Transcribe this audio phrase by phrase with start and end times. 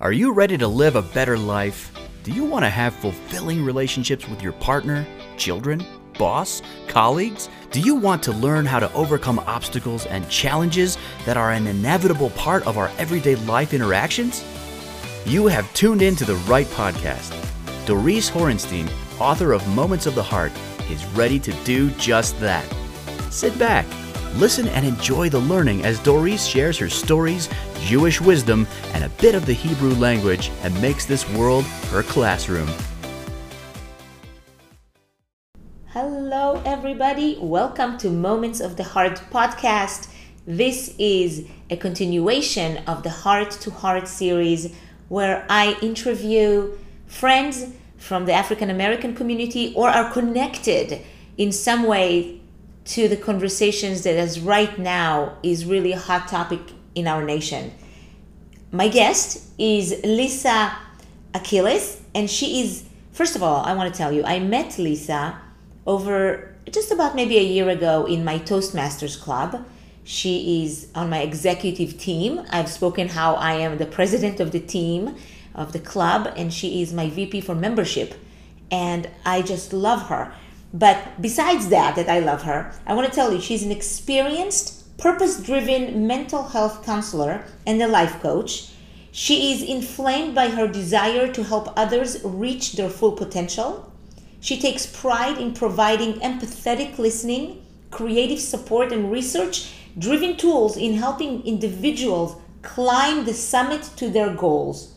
[0.00, 1.92] Are you ready to live a better life?
[2.22, 5.84] Do you want to have fulfilling relationships with your partner, children,
[6.18, 7.50] boss, colleagues?
[7.70, 12.30] Do you want to learn how to overcome obstacles and challenges that are an inevitable
[12.30, 14.42] part of our everyday life interactions?
[15.26, 17.36] You have tuned in to the right podcast.
[17.84, 18.90] Doris Horenstein,
[19.20, 20.52] author of Moments of the Heart,
[20.88, 22.64] is ready to do just that.
[23.28, 23.84] Sit back,
[24.36, 27.48] listen, and enjoy the learning as Doris shares her stories,
[27.80, 32.68] Jewish wisdom, and a bit of the Hebrew language and makes this world her classroom.
[35.88, 37.36] Hello, everybody.
[37.40, 40.08] Welcome to Moments of the Heart podcast.
[40.46, 44.74] This is a continuation of the Heart to Heart series
[45.08, 51.02] where I interview friends from the African American community or are connected
[51.36, 52.39] in some way
[52.90, 56.60] to the conversations that, as right now, is really a hot topic
[56.96, 57.72] in our nation.
[58.72, 60.76] My guest is Lisa
[61.32, 65.38] Achilles, and she is, first of all, I want to tell you, I met Lisa
[65.86, 69.64] over just about maybe a year ago in my Toastmasters Club.
[70.02, 72.44] She is on my executive team.
[72.50, 75.14] I've spoken how I am the president of the team
[75.54, 78.14] of the club, and she is my VP for membership.
[78.68, 80.32] And I just love her.
[80.72, 84.96] But besides that, that I love her, I want to tell you she's an experienced
[84.98, 88.70] purpose driven mental health counselor and a life coach.
[89.10, 93.92] She is inflamed by her desire to help others reach their full potential.
[94.40, 101.44] She takes pride in providing empathetic listening, creative support, and research driven tools in helping
[101.44, 104.94] individuals climb the summit to their goals.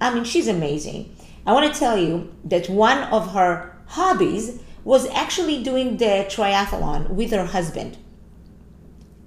[0.00, 1.14] I mean, she's amazing.
[1.46, 7.10] I want to tell you that one of her hobbies was actually doing the triathlon
[7.10, 7.96] with her husband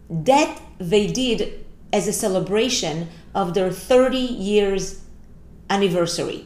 [0.09, 5.01] that they did as a celebration of their 30 years
[5.69, 6.45] anniversary.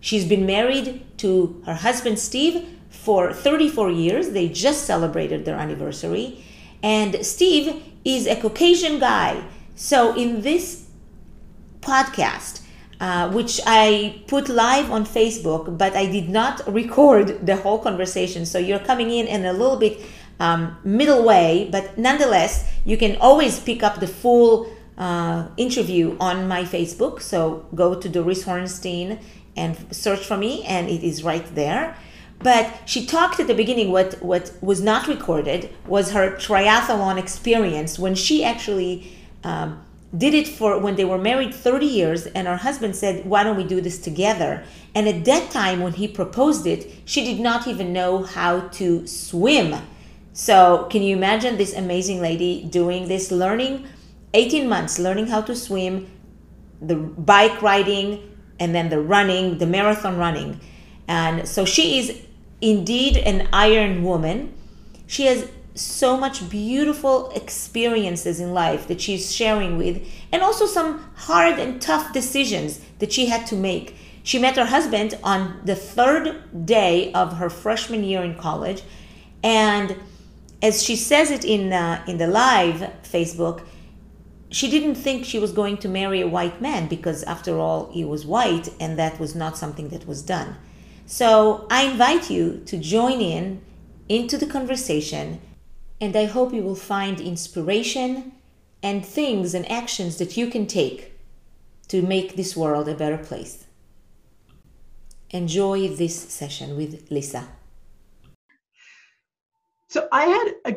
[0.00, 4.30] She's been married to her husband Steve for 34 years.
[4.30, 6.44] They just celebrated their anniversary.
[6.82, 9.42] And Steve is a Caucasian guy.
[9.74, 10.86] So, in this
[11.80, 12.62] podcast,
[13.00, 18.46] uh, which I put live on Facebook, but I did not record the whole conversation.
[18.46, 20.00] So, you're coming in in a little bit
[20.38, 26.48] um, middle way, but nonetheless, you can always pick up the full uh, interview on
[26.48, 27.20] my Facebook.
[27.20, 29.18] So go to Doris Horenstein
[29.56, 31.96] and search for me, and it is right there.
[32.38, 33.90] But she talked at the beginning.
[33.90, 39.10] What what was not recorded was her triathlon experience when she actually
[39.42, 39.82] um,
[40.16, 43.56] did it for when they were married 30 years, and her husband said, "Why don't
[43.56, 47.66] we do this together?" And at that time, when he proposed it, she did not
[47.66, 49.76] even know how to swim
[50.36, 53.86] so, can you imagine this amazing lady doing this, learning
[54.34, 56.10] 18 months, learning how to swim,
[56.78, 60.60] the bike riding, and then the running, the marathon running.
[61.08, 62.20] And so she is
[62.60, 64.52] indeed an iron woman.
[65.06, 70.98] She has so much beautiful experiences in life that she's sharing with, and also some
[71.14, 73.96] hard and tough decisions that she had to make.
[74.22, 78.82] She met her husband on the third day of her freshman year in college,
[79.42, 79.96] and
[80.62, 83.62] as she says it in uh, in the live Facebook,
[84.50, 88.04] she didn't think she was going to marry a white man because after all he
[88.04, 90.56] was white and that was not something that was done.
[91.04, 93.60] So I invite you to join in
[94.08, 95.40] into the conversation
[96.00, 98.32] and I hope you will find inspiration
[98.82, 101.18] and things and actions that you can take
[101.88, 103.66] to make this world a better place.
[105.30, 107.48] Enjoy this session with Lisa.
[109.88, 110.76] So I had a,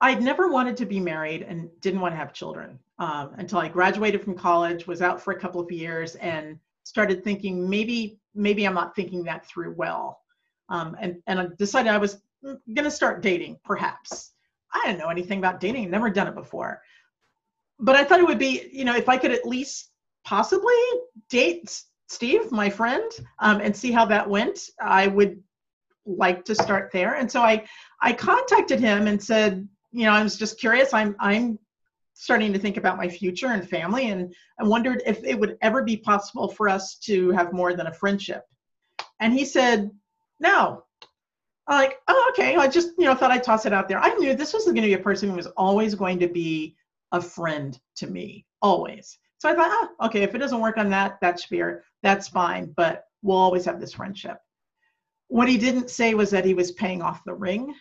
[0.00, 3.68] I'd never wanted to be married and didn't want to have children um, until I
[3.68, 8.66] graduated from college, was out for a couple of years, and started thinking maybe maybe
[8.66, 10.20] I'm not thinking that through well,
[10.68, 13.58] um, and and I decided I was to start dating.
[13.64, 14.32] Perhaps
[14.72, 16.80] I don't know anything about dating, never done it before,
[17.78, 19.90] but I thought it would be you know if I could at least
[20.24, 20.74] possibly
[21.28, 24.70] date Steve, my friend, um, and see how that went.
[24.80, 25.42] I would
[26.06, 27.14] like to start there.
[27.14, 27.64] And so I,
[28.00, 30.94] I contacted him and said, you know, I was just curious.
[30.94, 31.58] I'm, I'm
[32.14, 35.82] starting to think about my future and family, and I wondered if it would ever
[35.82, 38.42] be possible for us to have more than a friendship.
[39.20, 39.90] And he said,
[40.40, 40.84] no.
[41.68, 42.56] I'm like, oh, okay.
[42.56, 43.98] I just, you know, thought I'd toss it out there.
[43.98, 46.74] I knew this was going to be a person who was always going to be
[47.12, 49.18] a friend to me, always.
[49.38, 51.84] So I thought, ah, okay, if it doesn't work on that, that's fair.
[52.02, 52.72] That's fine.
[52.76, 54.38] But we'll always have this friendship.
[55.28, 57.74] What he didn't say was that he was paying off the ring,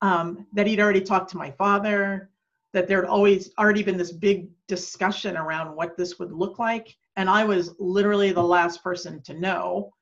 [0.00, 2.30] um, that he'd already talked to my father,
[2.72, 6.96] that there'd always already been this big discussion around what this would look like.
[7.16, 9.92] and I was literally the last person to know.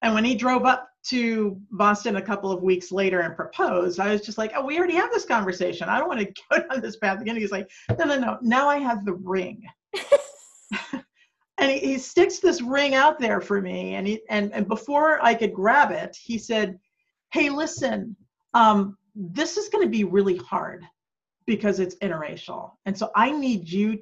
[0.00, 4.12] And when he drove up to Boston a couple of weeks later and proposed, I
[4.12, 5.88] was just like, oh, we already have this conversation.
[5.88, 7.36] I don't want to go down this path again.
[7.36, 8.38] He's like, no, no, no.
[8.42, 9.62] Now I have the ring.
[11.58, 13.94] and he, he, sticks this ring out there for me.
[13.94, 16.78] And he and, and before I could grab it, he said,
[17.32, 18.16] Hey, listen,
[18.54, 20.84] um, this is going to be really hard
[21.46, 22.72] because it's interracial.
[22.86, 23.98] And so I need you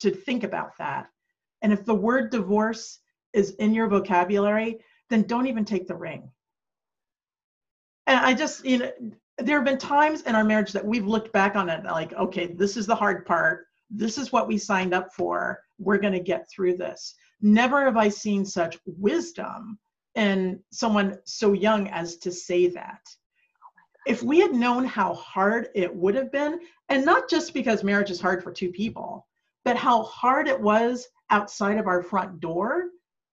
[0.00, 1.08] to think about that.
[1.62, 3.00] And if the word divorce
[3.32, 4.78] is in your vocabulary,
[5.10, 6.30] then don't even take the ring.
[8.06, 8.92] And I just, you know,
[9.38, 12.46] there have been times in our marriage that we've looked back on it like, okay,
[12.46, 13.66] this is the hard part.
[13.90, 15.60] This is what we signed up for.
[15.78, 17.14] We're going to get through this.
[17.42, 19.78] Never have I seen such wisdom
[20.14, 23.02] in someone so young as to say that.
[24.06, 28.10] If we had known how hard it would have been, and not just because marriage
[28.10, 29.26] is hard for two people,
[29.64, 32.84] but how hard it was outside of our front door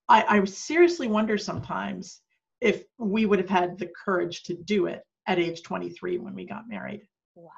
[0.08, 2.20] I, I seriously wonder sometimes
[2.60, 6.44] if we would have had the courage to do it at age 23 when we
[6.46, 7.02] got married.
[7.34, 7.50] Wow.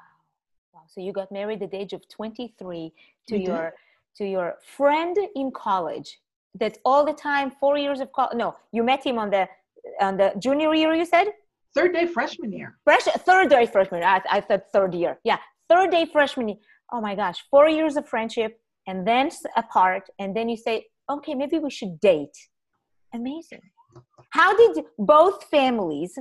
[0.73, 0.81] Wow.
[0.87, 2.93] So you got married at the age of 23
[3.29, 3.73] to your
[4.17, 6.19] to your friend in college
[6.59, 9.47] that all the time 4 years of college no, you met him on the
[10.01, 11.27] on the junior year you said?
[11.75, 12.77] Third day freshman year.
[12.83, 14.03] Fresh third day freshman.
[14.03, 15.19] I, I thought third year.
[15.23, 15.37] Yeah,
[15.69, 16.57] third day freshman year.
[16.91, 21.35] Oh my gosh, 4 years of friendship and then apart and then you say okay,
[21.35, 22.37] maybe we should date.
[23.13, 23.61] Amazing.
[24.31, 26.17] How did both families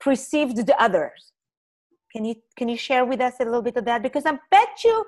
[0.00, 1.32] perceive the others?
[2.12, 4.02] Can you can you share with us a little bit of that?
[4.02, 5.04] Because I bet you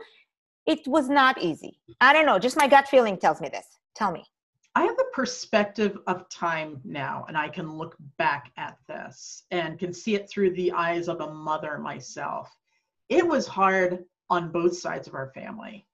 [0.67, 1.79] it was not easy.
[2.00, 2.39] I don't know.
[2.39, 3.67] Just my gut feeling tells me this.
[3.95, 4.25] Tell me.
[4.75, 9.79] I have a perspective of time now, and I can look back at this and
[9.79, 12.49] can see it through the eyes of a mother myself.
[13.09, 15.87] It was hard on both sides of our family.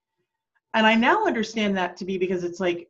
[0.73, 2.89] And I now understand that to be because it's like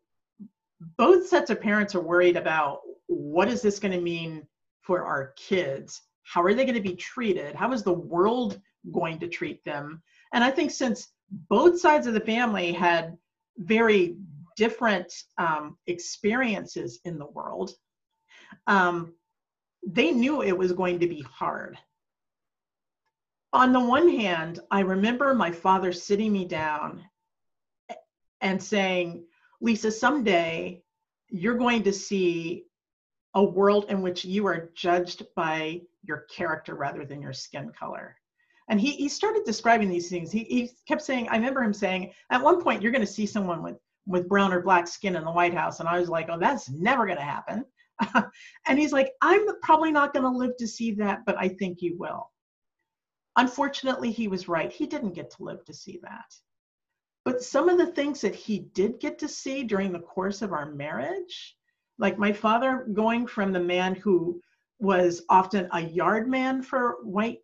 [0.80, 4.45] both sets of parents are worried about what is this going to mean
[4.81, 6.01] for our kids?
[6.24, 7.56] How are they going to be treated?
[7.56, 8.60] How is the world
[8.92, 10.01] going to treat them?
[10.33, 11.07] And I think since
[11.50, 13.18] both sides of the family had
[13.57, 14.18] very
[14.57, 17.72] different um, experiences in the world,
[18.68, 19.13] um,
[19.86, 21.77] they knew it was going to be hard.
[23.54, 27.04] On the one hand, I remember my father sitting me down
[28.42, 29.25] and saying,
[29.62, 30.81] Lisa, someday
[31.30, 32.66] you're going to see
[33.34, 38.16] a world in which you are judged by your character rather than your skin color.
[38.69, 40.31] And he, he started describing these things.
[40.31, 43.25] He, he kept saying, I remember him saying, at one point, you're going to see
[43.25, 43.75] someone with,
[44.07, 45.80] with brown or black skin in the White House.
[45.80, 47.66] And I was like, oh, that's never going to happen.
[48.68, 51.81] and he's like, I'm probably not going to live to see that, but I think
[51.81, 52.31] you will.
[53.36, 54.72] Unfortunately, he was right.
[54.72, 56.34] He didn't get to live to see that.
[57.25, 60.54] But some of the things that he did get to see during the course of
[60.54, 61.57] our marriage,
[61.98, 64.39] like my father going from the man who
[64.80, 67.39] was often a yard man for white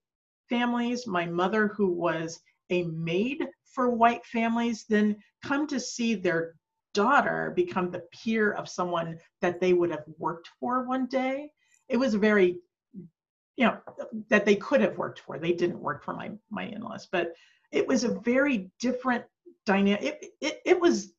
[0.50, 2.40] families, my mother who was
[2.70, 6.54] a maid for white families, then come to see their
[6.94, 11.50] daughter become the peer of someone that they would have worked for one day.
[11.90, 12.58] It was a very,
[13.56, 13.78] you know,
[14.30, 15.40] that they could have worked for.
[15.40, 17.34] They didn't work for my my in-laws, but
[17.72, 19.24] it was a very different
[19.72, 21.14] dynamic it, it, was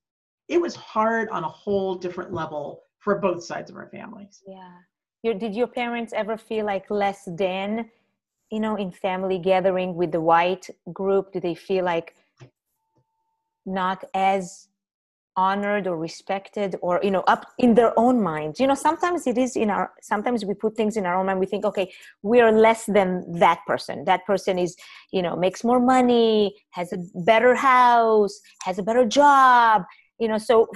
[0.49, 4.43] it was hard on a whole different level for both sides of our families.
[4.47, 5.35] Yeah.
[5.35, 7.91] Did your parents ever feel like less than
[8.51, 11.33] you know in family gathering with the white group?
[11.33, 12.15] Do they feel like
[13.65, 14.69] not as
[15.37, 18.61] honored or respected or you know up in their own minds.
[18.61, 21.41] You know sometimes it is in our sometimes we put things in our own mind.
[21.41, 24.05] We think okay we're less than that person.
[24.05, 24.77] That person is
[25.13, 29.85] you know makes more money has a better house has a better job
[30.19, 30.69] you know so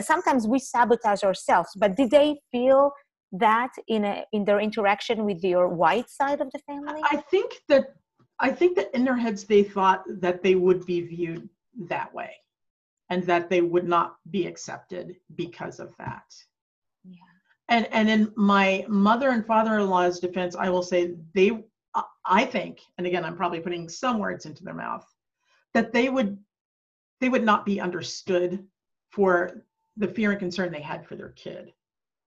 [0.00, 1.70] sometimes we sabotage ourselves.
[1.76, 2.92] But did they feel
[3.32, 7.00] that in a in their interaction with your white side of the family?
[7.04, 7.94] I think that
[8.40, 11.48] i think that in their heads they thought that they would be viewed
[11.88, 12.32] that way
[13.10, 16.32] and that they would not be accepted because of that.
[17.04, 17.16] Yeah.
[17.68, 21.64] And and in my mother and father-in-law's defense, I will say they
[22.24, 25.06] I think, and again I'm probably putting some words into their mouth,
[25.74, 26.38] that they would
[27.20, 28.64] they would not be understood
[29.10, 29.64] for
[29.96, 31.72] the fear and concern they had for their kid,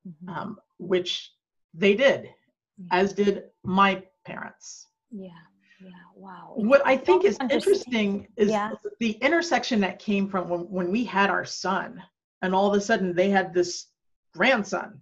[0.08, 0.30] mm-hmm.
[0.30, 1.32] um, which
[1.74, 2.30] they did,
[2.78, 2.88] yeah.
[2.92, 4.88] as did my parents.
[5.12, 5.30] Yeah.
[5.84, 6.54] Yeah, wow.
[6.56, 8.72] What I think is interesting is yeah.
[9.00, 12.02] the intersection that came from when, when we had our son,
[12.42, 13.88] and all of a sudden they had this
[14.34, 15.02] grandson.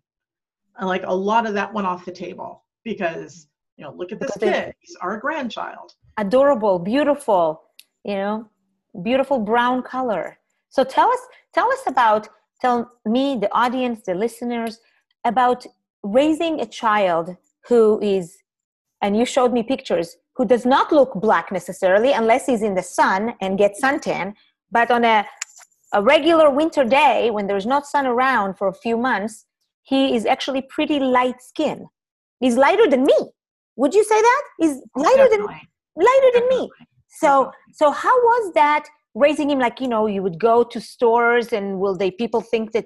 [0.78, 3.48] And like a lot of that went off the table because,
[3.78, 5.94] you know, look at this because kid, he's our grandchild.
[6.18, 7.62] Adorable, beautiful,
[8.04, 8.50] you know,
[9.04, 10.38] beautiful brown color.
[10.70, 11.20] So tell us,
[11.54, 12.30] tell us about
[12.62, 14.80] tell me, the audience, the listeners,
[15.26, 15.66] about
[16.04, 17.36] raising a child
[17.68, 18.38] who is,
[19.02, 22.82] and you showed me pictures, who does not look black necessarily unless he's in the
[22.82, 24.34] sun and gets suntan,
[24.72, 25.24] but on a,
[25.94, 29.46] a regular winter day when there's not sun around for a few months,
[29.84, 31.86] he is actually pretty light skin.
[32.40, 33.20] He's lighter than me.
[33.76, 34.44] Would you say that?
[34.58, 35.62] He's lighter Definitely.
[35.96, 36.72] than lighter than me.
[37.20, 41.54] So so how was that raising him like, you know, you would go to stores
[41.54, 42.86] and will they people think that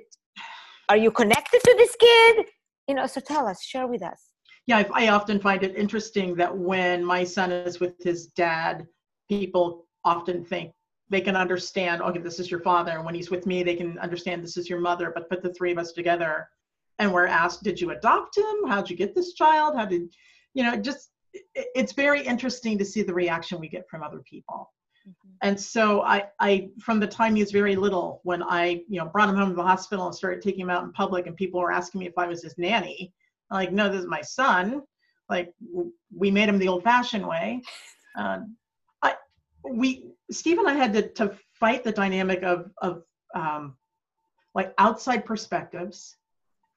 [0.89, 2.47] are you connected to this kid?
[2.89, 4.24] You know, so tell us, share with us.
[4.67, 8.87] Yeah, I, I often find it interesting that when my son is with his dad,
[9.29, 10.71] people often think
[11.09, 12.91] they can understand, okay, this is your father.
[12.91, 15.11] And when he's with me, they can understand this is your mother.
[15.13, 16.49] But put the three of us together
[16.97, 18.67] and we're asked, did you adopt him?
[18.67, 19.75] How'd you get this child?
[19.75, 20.11] How did,
[20.53, 21.11] you know, just,
[21.53, 24.71] it's very interesting to see the reaction we get from other people.
[25.07, 25.29] Mm-hmm.
[25.43, 29.05] And so I, I, from the time he was very little, when I, you know,
[29.05, 31.59] brought him home to the hospital and started taking him out in public, and people
[31.59, 33.13] were asking me if I was his nanny,
[33.51, 34.81] like, no, this is my son.
[35.29, 35.53] Like,
[36.15, 37.61] we made him the old-fashioned way.
[38.17, 38.39] Uh,
[39.01, 39.15] I,
[39.69, 43.75] we, Steve and I had to to fight the dynamic of of um,
[44.53, 46.15] like outside perspectives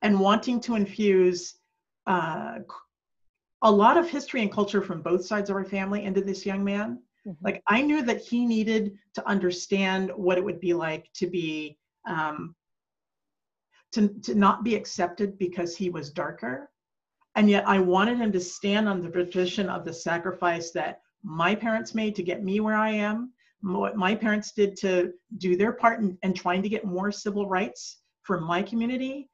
[0.03, 1.55] and wanting to infuse
[2.07, 2.59] uh,
[3.63, 6.65] a lot of history and culture from both sides of our family into this young
[6.65, 7.01] man.
[7.27, 7.45] Mm-hmm.
[7.45, 11.79] Like I knew that he needed to understand what it would be like to be
[12.09, 12.55] um,
[13.93, 16.71] to, to not be accepted because he was darker.
[17.37, 21.55] And yet I wanted him to stand on the tradition of the sacrifice that my
[21.55, 25.73] parents made to get me where I am, what my parents did to do their
[25.73, 29.29] part in, in trying to get more civil rights for my community,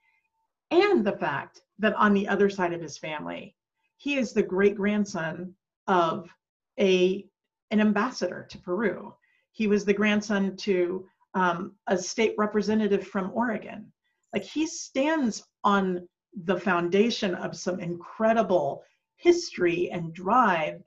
[0.70, 3.56] and the fact that on the other side of his family,
[3.96, 5.54] he is the great grandson
[5.86, 6.30] of
[6.78, 7.26] a
[7.70, 9.14] an ambassador to Peru.
[9.52, 13.92] He was the grandson to um, a state representative from Oregon.
[14.34, 16.06] Like he stands on
[16.44, 18.82] the foundation of some incredible
[19.16, 20.82] history and drive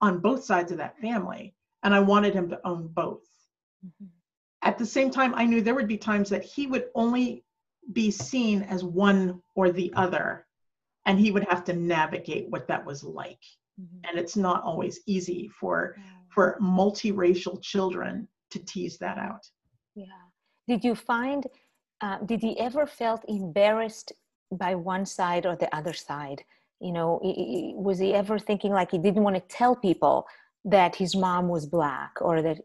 [0.00, 1.54] on both sides of that family.
[1.82, 3.28] And I wanted him to own both.
[3.86, 4.06] Mm-hmm.
[4.62, 7.44] At the same time, I knew there would be times that he would only
[7.92, 10.46] be seen as one or the other
[11.06, 13.42] and he would have to navigate what that was like
[13.80, 13.98] mm-hmm.
[14.04, 15.96] and it's not always easy for
[16.28, 19.46] for multiracial children to tease that out
[19.94, 20.04] yeah
[20.68, 21.46] did you find
[22.00, 24.12] uh, did he ever felt embarrassed
[24.52, 26.42] by one side or the other side
[26.80, 27.20] you know
[27.74, 30.26] was he ever thinking like he didn't want to tell people
[30.64, 32.58] that his mom was black or that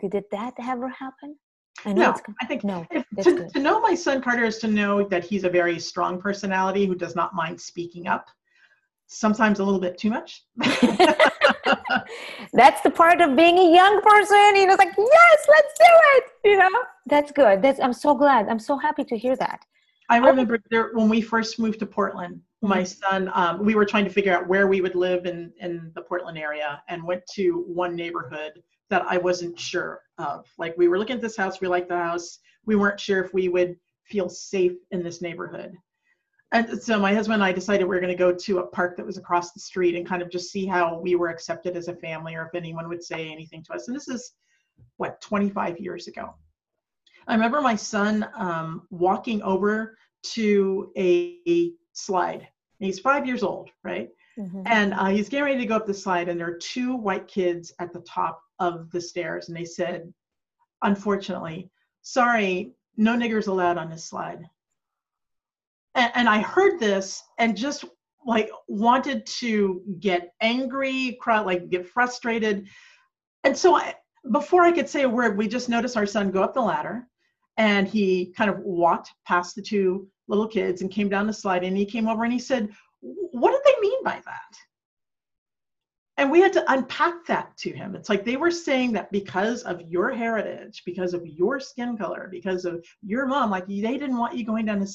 [0.00, 1.36] did that ever happen
[1.84, 2.86] I know no, I think no.
[2.90, 6.20] If, to, to, know my son Carter is to know that he's a very strong
[6.20, 8.28] personality who does not mind speaking up.
[9.06, 10.44] Sometimes a little bit too much.
[12.52, 14.56] that's the part of being a young person.
[14.56, 15.84] You know, it's like yes, let's do
[16.16, 16.24] it.
[16.44, 16.70] You know,
[17.06, 17.62] that's good.
[17.62, 18.48] That's I'm so glad.
[18.48, 19.64] I'm so happy to hear that.
[20.10, 23.10] I remember there, when we first moved to Portland, my mm-hmm.
[23.10, 26.02] son, um, we were trying to figure out where we would live in in the
[26.02, 30.46] Portland area, and went to one neighborhood that I wasn't sure of.
[30.58, 33.32] Like we were looking at this house, we liked the house, we weren't sure if
[33.32, 35.74] we would feel safe in this neighborhood.
[36.54, 38.96] And so my husband and I decided we were going to go to a park
[38.96, 41.88] that was across the street and kind of just see how we were accepted as
[41.88, 43.88] a family or if anyone would say anything to us.
[43.88, 44.34] And this is
[44.96, 46.32] what 25 years ago.
[47.26, 49.98] I remember my son um, walking over
[50.34, 52.46] to a, a slide.
[52.78, 54.10] He's five years old, right?
[54.38, 54.62] Mm-hmm.
[54.66, 57.26] And uh, he's getting ready to go up the slide, and there are two white
[57.26, 59.48] kids at the top of the stairs.
[59.48, 60.12] And they said,
[60.82, 61.70] unfortunately,
[62.02, 64.44] sorry, no niggers allowed on this slide.
[65.94, 67.84] And, and I heard this and just
[68.26, 72.66] like wanted to get angry, cry, like get frustrated.
[73.44, 73.94] And so I,
[74.32, 77.06] before I could say a word, we just noticed our son go up the ladder
[77.56, 81.64] and he kind of walked past the two little kids and came down the slide
[81.64, 82.70] and he came over and he said,
[83.00, 84.56] what did they mean by that?
[86.16, 87.94] And we had to unpack that to him.
[87.96, 92.28] It's like they were saying that because of your heritage, because of your skin color,
[92.30, 94.86] because of your mom, like they didn't want you going down the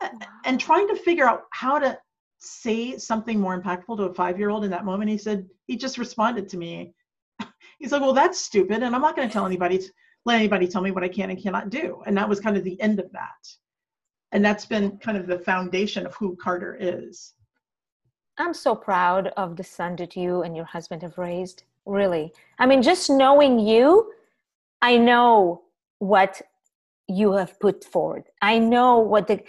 [0.00, 0.12] side.
[0.44, 1.98] And trying to figure out how to
[2.38, 5.76] say something more impactful to a five year old in that moment, he said, he
[5.76, 6.94] just responded to me.
[7.78, 8.82] He's like, well, that's stupid.
[8.82, 9.80] And I'm not going to tell anybody,
[10.24, 12.02] let anybody tell me what I can and cannot do.
[12.06, 13.48] And that was kind of the end of that
[14.32, 17.34] and that's been kind of the foundation of who Carter is.
[18.38, 21.64] I'm so proud of the son that you and your husband have raised.
[21.86, 22.32] Really.
[22.58, 24.12] I mean, just knowing you,
[24.82, 25.62] I know
[25.98, 26.40] what
[27.08, 28.24] you have put forward.
[28.40, 29.42] I know what the,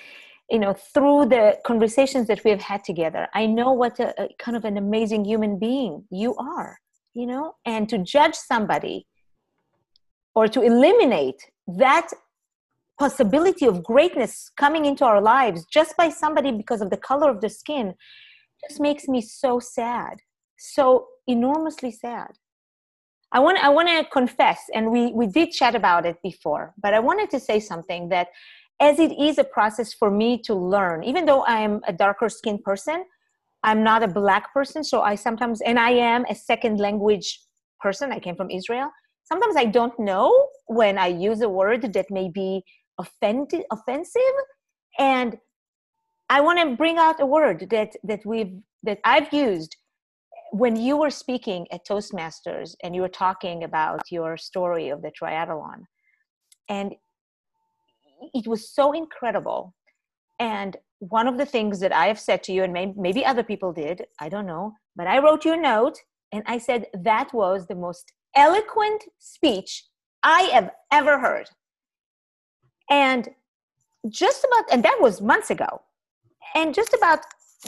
[0.52, 4.28] you know, through the conversations that we have had together, I know what a, a
[4.38, 6.78] kind of an amazing human being you are,
[7.14, 9.08] you know, and to judge somebody
[10.36, 12.10] or to eliminate that
[13.00, 17.42] possibility of greatness coming into our lives just by somebody because of the color of
[17.42, 17.96] the skin
[18.68, 20.18] just makes me so sad
[20.62, 22.32] so enormously sad.
[23.34, 26.94] I want i want to confess and we we did chat about it before but
[26.94, 28.28] i wanted to say something that
[28.82, 31.04] as it is a process for me to learn.
[31.04, 33.06] Even though i'm a darker skinned person
[33.64, 37.40] i'm not a black person so i sometimes and i am a second language
[37.80, 38.12] person.
[38.12, 38.90] I came from israel.
[39.24, 40.30] Sometimes i don't know
[40.68, 42.64] when i use a word that may be
[42.98, 44.36] offended, offensive
[45.00, 45.38] and
[46.30, 49.76] i want to bring out a word that that we've that i've used.
[50.54, 55.12] When you were speaking at toastmasters and you were talking about your story of the
[55.20, 55.80] triathlon
[56.68, 56.94] and
[58.34, 59.74] it was so incredible
[60.40, 63.44] and one of the things that i have said to you and maybe, maybe other
[63.44, 65.98] people did i don't know but i wrote you a note
[66.32, 69.86] and i said that was the most eloquent speech
[70.24, 71.48] i have ever heard
[72.92, 73.30] and
[74.10, 75.82] just about, and that was months ago.
[76.56, 77.20] And just about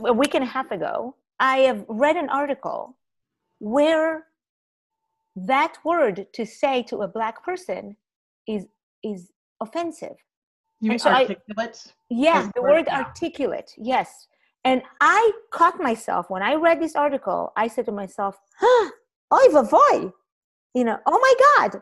[0.03, 2.97] a week and a half ago, I have read an article
[3.59, 4.25] where
[5.35, 7.95] that word to say to a black person
[8.47, 8.65] is
[9.03, 9.31] is
[9.61, 10.17] offensive.
[10.83, 11.83] You mean so articulate?
[11.87, 13.71] I, yeah, the word articulate.
[13.77, 14.27] Yes.
[14.65, 17.51] And I caught myself when I read this article.
[17.55, 18.91] I said to myself, "Huh,
[19.33, 20.13] oy vavoy,"
[20.73, 21.81] you know, "Oh my God,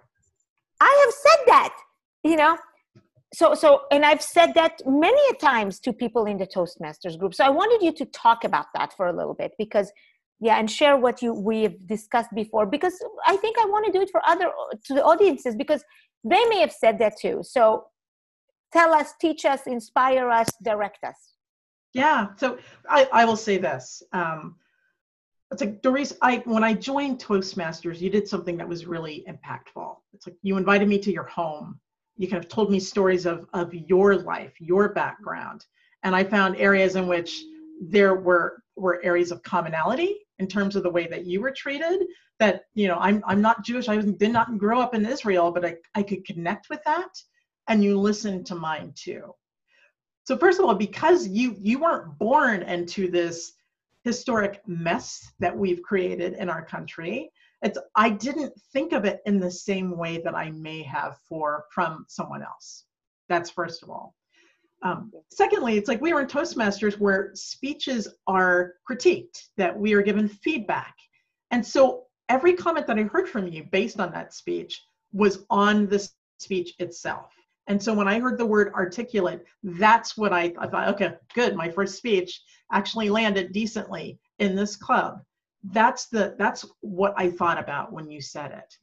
[0.79, 1.74] I have said that,"
[2.24, 2.58] you know
[3.34, 7.43] so so and i've said that many times to people in the toastmasters group so
[7.43, 9.91] i wanted you to talk about that for a little bit because
[10.39, 14.01] yeah and share what you we've discussed before because i think i want to do
[14.01, 14.51] it for other
[14.84, 15.84] to the audiences because
[16.24, 17.86] they may have said that too so
[18.74, 21.36] tell us teach us inspire us direct us
[21.94, 22.58] yeah so
[22.90, 24.56] i, I will say this um,
[25.51, 29.98] it's like Doris, I when I joined Toastmasters, you did something that was really impactful.
[30.13, 31.78] It's like you invited me to your home
[32.22, 35.66] you kind of told me stories of, of your life, your background.
[36.04, 37.44] And I found areas in which
[37.82, 42.06] there were were areas of commonality in terms of the way that you were treated
[42.39, 45.65] that you know i'm, I'm not jewish i did not grow up in israel but
[45.65, 47.10] I, I could connect with that
[47.67, 49.34] and you listened to mine too.
[50.24, 53.54] So first of all because you you weren't born into this
[54.04, 59.39] historic mess that we've created in our country it's i didn't think of it in
[59.39, 62.86] the same way that i may have for from someone else.
[63.30, 64.15] That's first of all.
[64.84, 70.02] Um, secondly it's like we were in toastmasters where speeches are critiqued that we are
[70.02, 70.95] given feedback.
[71.52, 74.82] And so every comment that i heard from you based on that speech
[75.13, 77.32] was on the speech itself
[77.67, 81.56] and so when i heard the word articulate that's what i, I thought okay good
[81.56, 85.21] my first speech actually landed decently in this club.
[85.63, 88.76] That's the that's what i thought about when you said it.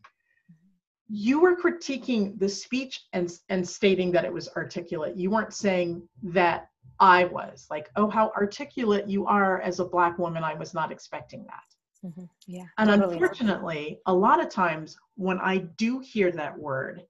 [1.08, 5.16] You were critiquing the speech and and stating that it was articulate.
[5.16, 6.68] You weren't saying that
[7.00, 10.44] i was like oh how articulate you are as a black woman.
[10.44, 12.06] I was not expecting that.
[12.06, 12.24] Mm-hmm.
[12.46, 13.14] yeah and totally.
[13.14, 17.02] unfortunately a lot of times when i do hear that word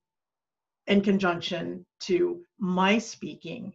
[0.89, 3.73] in conjunction to my speaking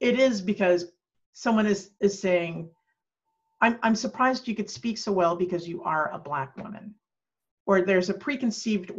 [0.00, 0.86] it is because
[1.32, 2.68] someone is is saying
[3.60, 6.94] I'm, I'm surprised you could speak so well because you are a black woman.
[7.66, 8.92] Or there's a preconceived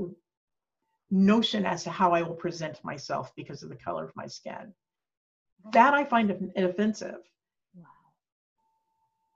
[1.10, 4.74] notion as to how I will present myself because of the color of my skin.
[5.74, 7.20] That I find offensive.
[7.76, 7.86] Wow.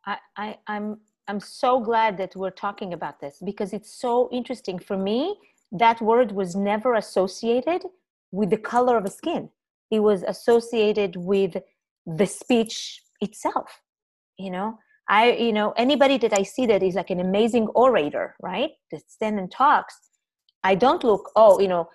[0.06, 4.80] I, I, I'm I'm so glad that we're talking about this because it's so interesting.
[4.80, 5.38] For me,
[5.72, 7.86] that word was never associated
[8.32, 9.50] with the color of a skin.
[9.89, 11.58] It was associated with
[12.06, 13.82] the speech itself,
[14.38, 14.78] you know
[15.12, 18.72] I, you know, anybody that I see that is like an amazing orator, right?
[18.91, 20.00] That stands and talks.
[20.63, 21.89] I don't look, oh, you know,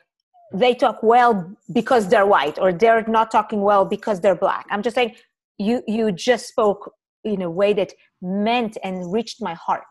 [0.53, 4.67] they talk well because they're white or they're not talking well because they're black.
[4.71, 5.15] I'm just saying
[5.59, 6.93] you you just spoke
[7.25, 9.89] in a way that meant and reached my heart,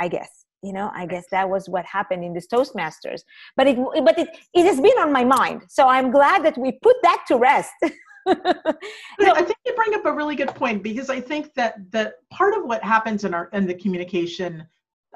[0.00, 0.41] I guess.
[0.62, 3.22] You know, I guess that was what happened in this Toastmasters.
[3.56, 5.62] But it but it, it has been on my mind.
[5.68, 7.72] So I'm glad that we put that to rest.
[8.28, 12.54] I think you bring up a really good point because I think that that part
[12.54, 14.66] of what happens in our in the communication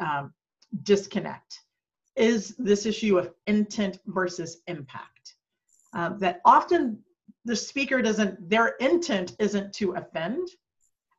[0.01, 0.33] um,
[0.83, 1.61] disconnect
[2.17, 5.35] is this issue of intent versus impact.
[5.93, 6.99] Um, that often
[7.45, 10.49] the speaker doesn't their intent isn't to offend,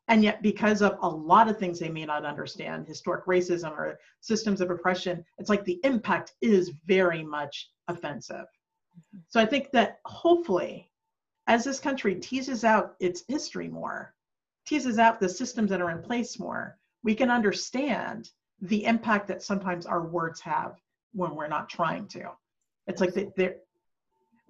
[0.07, 3.99] and yet because of a lot of things they may not understand, historic racism or
[4.21, 8.45] systems of oppression, it's like the impact is very much offensive.
[8.45, 9.19] Mm-hmm.
[9.27, 10.89] So I think that hopefully
[11.47, 14.13] as this country teases out its history more,
[14.65, 18.29] teases out the systems that are in place more, we can understand
[18.61, 20.75] the impact that sometimes our words have
[21.13, 22.29] when we're not trying to.
[22.85, 23.57] It's like they're,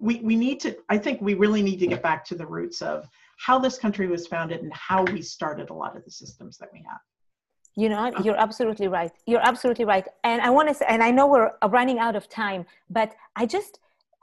[0.00, 2.82] we, we need to, I think we really need to get back to the roots
[2.82, 6.58] of how this country was founded and how we started a lot of the systems
[6.58, 7.00] that we have.
[7.76, 9.12] You know, you're absolutely right.
[9.26, 10.06] You're absolutely right.
[10.24, 13.46] And I want to say, and I know we're running out of time, but I
[13.46, 13.78] just,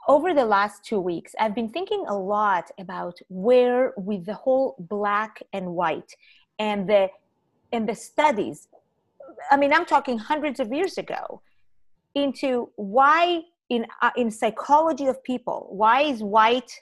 [0.08, 4.76] over the last two weeks, I've been thinking a lot about where, with the whole
[4.78, 6.14] black and white
[6.58, 7.08] and the
[7.72, 8.68] and the studies.
[9.50, 11.40] I mean, I'm talking hundreds of years ago,
[12.14, 16.72] into why in uh, in psychology of people, why is white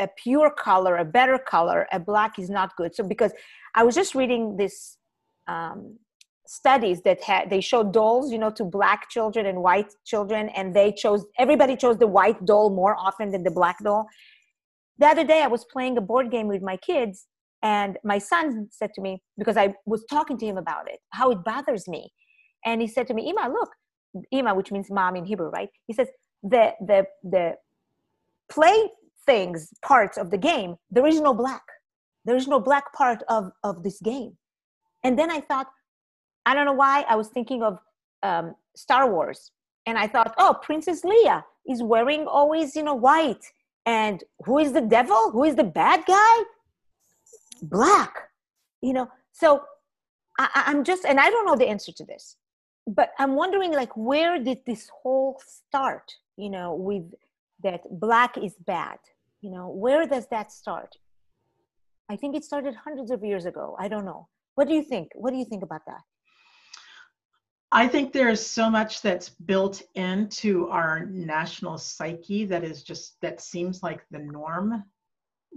[0.00, 2.94] a pure color, a better color, a black is not good.
[2.94, 3.32] So because
[3.74, 4.98] I was just reading this
[5.46, 5.98] um,
[6.46, 10.74] studies that had they showed dolls you know to black children and white children and
[10.74, 14.06] they chose everybody chose the white doll more often than the black doll.
[14.98, 17.26] The other day i was playing a board game with my kids
[17.62, 21.30] and my son said to me because i was talking to him about it how
[21.30, 22.12] it bothers me.
[22.66, 23.70] And he said to me ima look
[24.30, 25.70] ima which means mom in hebrew right?
[25.86, 26.08] He says
[26.42, 27.54] the the the
[28.50, 28.90] play
[29.26, 31.62] things parts of the game there is no black
[32.24, 34.32] there is no black part of of this game
[35.02, 35.68] and then i thought
[36.46, 37.78] I don't know why I was thinking of
[38.22, 39.50] um, Star Wars,
[39.86, 43.44] and I thought, oh, Princess Leia is wearing always, you know, white.
[43.86, 45.30] And who is the devil?
[45.30, 46.36] Who is the bad guy?
[47.62, 48.14] Black.
[48.80, 49.62] You know, so
[50.38, 52.36] I, I'm just, and I don't know the answer to this,
[52.86, 56.12] but I'm wondering, like, where did this whole start?
[56.36, 57.04] You know, with
[57.62, 58.98] that black is bad.
[59.44, 60.96] You know, where does that start?
[62.08, 63.76] I think it started hundreds of years ago.
[63.78, 64.26] I don't know.
[64.54, 65.10] What do you think?
[65.14, 66.00] What do you think about that?
[67.70, 73.42] I think there's so much that's built into our national psyche that is just, that
[73.42, 74.82] seems like the norm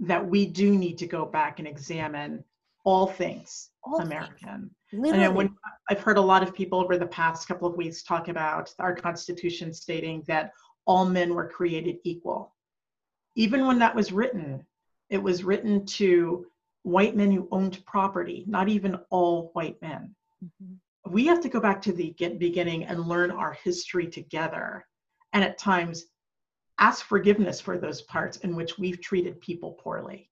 [0.02, 2.44] that we do need to go back and examine
[2.84, 4.70] all things all American.
[4.90, 5.12] Things.
[5.14, 5.56] And when
[5.88, 8.94] I've heard a lot of people over the past couple of weeks talk about our
[8.94, 10.52] Constitution stating that
[10.86, 12.54] all men were created equal.
[13.38, 14.66] Even when that was written,
[15.08, 16.46] it was written to
[16.82, 20.14] white men who owned property, not even all white men.
[20.44, 20.74] Mm-hmm
[21.10, 24.86] we have to go back to the beginning and learn our history together
[25.32, 26.06] and at times
[26.78, 30.30] ask forgiveness for those parts in which we've treated people poorly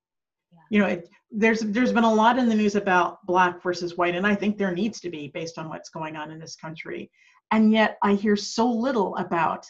[0.53, 0.61] yeah.
[0.71, 4.15] you know it, there's there's been a lot in the news about black versus white
[4.15, 7.11] and i think there needs to be based on what's going on in this country
[7.51, 9.67] and yet i hear so little about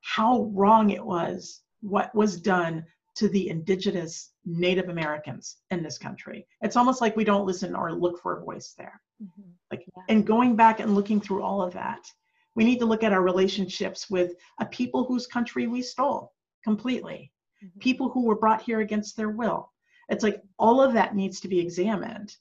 [0.00, 2.84] how wrong it was what was done
[3.16, 6.46] to the indigenous native americans in this country.
[6.60, 9.00] It's almost like we don't listen or look for a voice there.
[9.22, 9.50] Mm-hmm.
[9.70, 10.02] like yeah.
[10.08, 12.06] and going back and looking through all of that
[12.54, 16.32] we need to look at our relationships with a people whose country we stole
[16.64, 17.32] completely.
[17.64, 17.78] Mm-hmm.
[17.78, 19.72] people who were brought here against their will.
[20.10, 22.36] It's like all of that needs to be examined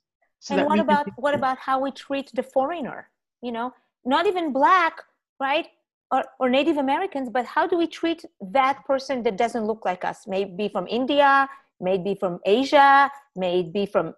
[0.46, 3.10] so and what about what about how we treat the foreigner?
[3.42, 3.74] You know
[4.06, 5.02] not even black
[5.40, 5.68] right
[6.12, 10.06] or, or native americans but how do we treat that person that doesn't look like
[10.06, 10.26] us?
[10.28, 11.48] Maybe from india
[11.82, 14.14] maybe from asia maybe from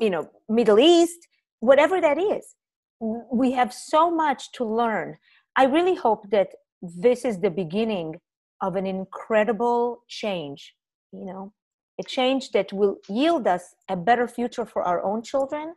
[0.00, 1.28] you know middle east
[1.60, 2.54] whatever that is.
[3.00, 5.16] We have so much to learn.
[5.56, 6.48] I really hope that
[6.82, 8.16] this is the beginning
[8.62, 10.74] of an incredible change
[11.12, 11.52] you know
[11.98, 15.74] a change that will yield us a better future for our own children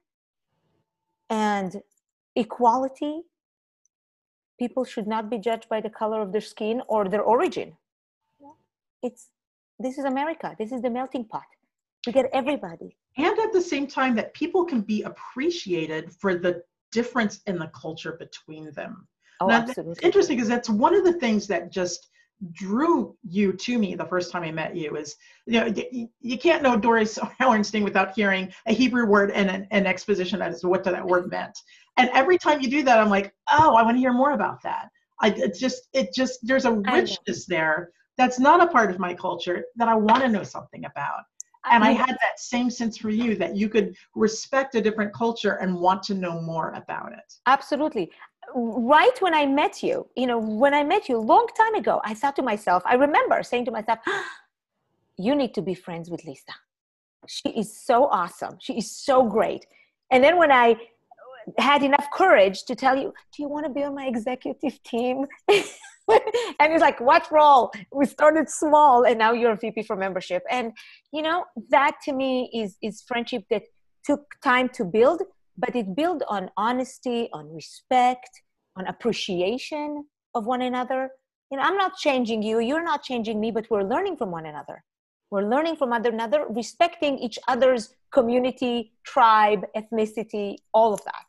[1.29, 1.81] and
[2.35, 3.21] equality
[4.63, 7.69] people should not be judged by the color of their skin or their origin.
[9.07, 9.23] It's
[9.85, 10.49] this is america.
[10.61, 11.49] This is the melting pot.
[12.05, 12.89] We get everybody.
[13.25, 16.53] And at the same time that people can be appreciated for the
[16.97, 18.93] difference in the culture between them.
[19.41, 20.05] Oh, now, absolutely.
[20.07, 22.01] interesting because that's one of the things that just
[22.51, 25.15] drew you to me the first time I met you is
[25.45, 29.67] you know you, you can't know Doris Horenstein without hearing a Hebrew word and an,
[29.71, 31.57] an exposition as to what that word meant.
[31.97, 34.61] And every time you do that, I'm like, oh, I want to hear more about
[34.63, 34.89] that.
[35.21, 39.13] I it's just it just there's a richness there that's not a part of my
[39.13, 41.21] culture that I want to know something about
[41.71, 45.53] and I had that same sense for you that you could respect a different culture
[45.53, 47.33] and want to know more about it.
[47.45, 48.11] Absolutely.
[48.55, 52.13] Right when I met you, you know, when I met you long time ago, I
[52.13, 53.99] thought to myself, I remember saying to myself,
[55.17, 56.53] you need to be friends with Lisa.
[57.27, 58.57] She is so awesome.
[58.59, 59.65] She is so great.
[60.11, 60.75] And then when I
[61.57, 65.25] had enough courage to tell you, do you want to be on my executive team?
[65.49, 67.71] and he's like, what role?
[67.91, 70.43] We started small and now you're a VP for membership.
[70.49, 70.73] And
[71.11, 73.63] you know, that to me is is friendship that
[74.03, 75.21] took time to build,
[75.57, 78.29] but it built on honesty, on respect,
[78.75, 81.09] on appreciation of one another.
[81.51, 84.45] You know, I'm not changing you, you're not changing me, but we're learning from one
[84.45, 84.83] another.
[85.29, 91.25] We're learning from one another, respecting each other's community, tribe, ethnicity, all of that.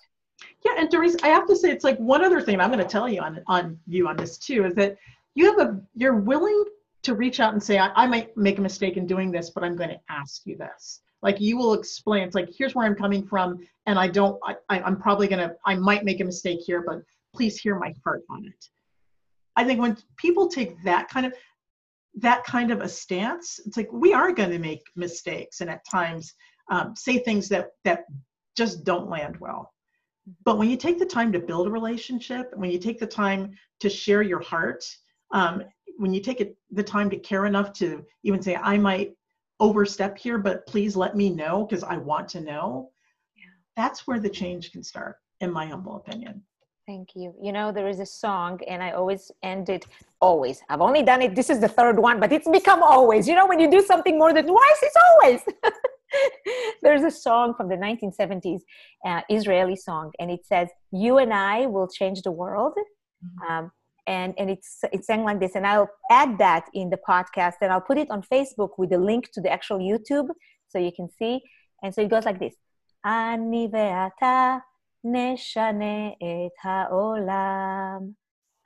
[0.65, 2.89] Yeah, and Doris, I have to say, it's like one other thing I'm going to
[2.89, 4.97] tell you on on you on this too is that
[5.35, 6.65] you have a you're willing
[7.03, 9.63] to reach out and say, I, I might make a mistake in doing this, but
[9.63, 11.01] I'm going to ask you this.
[11.25, 13.67] Like you will explain, it's like, here's where I'm coming from.
[13.87, 17.03] And I don't, I, I, I'm probably to, I might make a mistake here, but
[17.35, 18.69] please hear my heart on it.
[19.57, 21.33] I think when people take that kind of,
[22.17, 25.81] that kind of a stance, it's like we are going to make mistakes and at
[25.91, 26.35] times
[26.71, 28.05] um, say things that that
[28.57, 29.73] just don't land well.
[30.45, 33.53] But when you take the time to build a relationship, when you take the time
[33.81, 34.85] to share your heart,
[35.33, 35.63] um,
[35.99, 39.15] when you take it, the time to care enough to even say, I might
[39.65, 42.91] overstep here, but please let me know because I want to know,
[43.35, 43.55] yeah.
[43.77, 46.43] that's where the change can start, in my humble opinion.
[46.87, 47.35] Thank you.
[47.43, 49.87] You know, there is a song, and I always end it
[50.21, 50.61] always.
[50.69, 53.27] I've only done it, this is the third one, but it's become always.
[53.27, 55.41] You know, when you do something more than twice, it's always.
[56.83, 58.61] There's a song from the 1970s,
[59.07, 63.51] uh, Israeli song, and it says, "You and I will change the world." Mm-hmm.
[63.51, 63.73] Um,
[64.08, 67.72] and and it's it's sang like this, and I'll add that in the podcast, and
[67.72, 70.30] I'll put it on Facebook with a link to the actual YouTube,
[70.68, 71.42] so you can see.
[71.84, 72.56] And so it goes like this:
[73.04, 74.62] "Ani ve'ata
[75.04, 78.00] נשנה את העולם.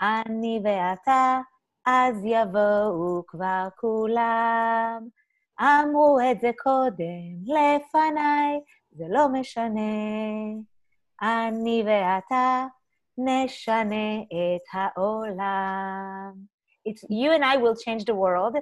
[0.01, 1.39] אני ואתה,
[1.85, 5.07] אז יבואו כבר כולם.
[5.61, 8.59] אמרו את זה קודם לפניי,
[8.91, 9.81] זה לא משנה.
[11.21, 12.65] אני ואתה
[13.17, 16.33] נשנה את העולם.
[16.85, 18.55] It's, you and I will change the world.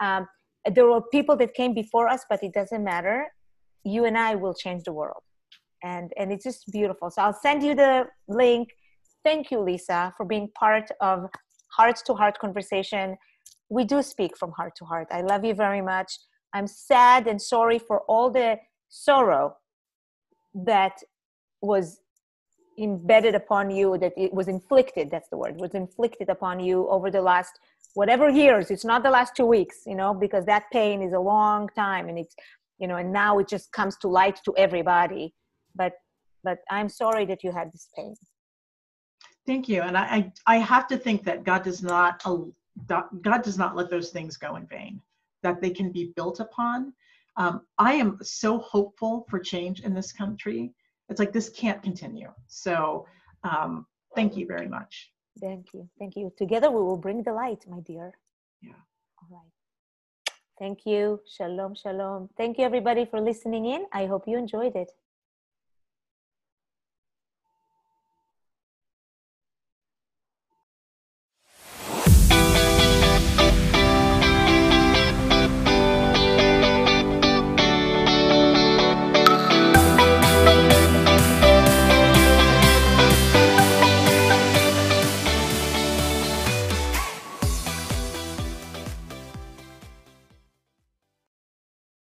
[0.00, 0.26] Um,
[0.74, 3.26] there were people that came before us, but it doesn't matter.
[3.84, 5.22] You and I will change the world.
[5.82, 7.10] And, and it's just beautiful.
[7.10, 8.68] So I'll send you the link.
[9.24, 11.28] Thank you, Lisa, for being part of
[11.76, 13.16] Heart to Heart Conversation.
[13.68, 15.08] We do speak from heart to heart.
[15.10, 16.10] I love you very much.
[16.54, 19.56] I'm sad and sorry for all the sorrow
[20.54, 20.96] that
[21.60, 21.98] was
[22.79, 27.11] embedded upon you, that it was inflicted, that's the word, was inflicted upon you over
[27.11, 27.59] the last
[27.93, 28.71] whatever years.
[28.71, 32.09] It's not the last two weeks, you know, because that pain is a long time
[32.09, 32.35] and it's,
[32.77, 35.33] you know, and now it just comes to light to everybody.
[35.75, 35.93] But
[36.43, 38.15] but I'm sorry that you had this pain.
[39.45, 39.81] Thank you.
[39.81, 42.23] And I, I, have to think that God does not
[42.87, 45.01] God does not let those things go in vain
[45.43, 46.93] that they can be built upon.
[47.37, 50.73] Um, I am so hopeful for change in this country.
[51.09, 52.31] It's like this can't continue.
[52.47, 53.05] So
[53.43, 55.11] um, thank you very much.
[55.41, 55.89] Thank you.
[55.97, 56.31] Thank you.
[56.37, 58.13] Together we will bring the light, my dear.
[58.61, 58.73] Yeah.
[59.21, 60.33] All right.
[60.59, 61.21] Thank you.
[61.25, 62.29] Shalom, shalom.
[62.37, 63.85] Thank you, everybody, for listening in.
[63.93, 64.91] I hope you enjoyed it.